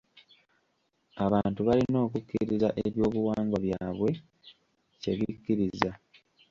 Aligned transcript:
Abantu 1.25 1.59
balina 1.67 1.97
okukkiriza 2.05 2.69
ebyobuwangwa 2.85 3.57
byabwe 3.65 4.09
kyebikkiriza. 5.01 5.91